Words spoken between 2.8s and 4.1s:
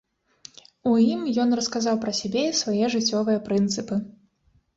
жыццёвыя прынцыпы.